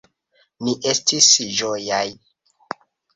Ni 0.67 0.71
estis 0.91 1.27
ĝojaj. 1.59 2.01